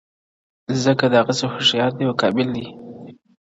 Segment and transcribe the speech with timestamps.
[0.83, 2.65] ځکه دغسي هوښیار دی او قابِل دی.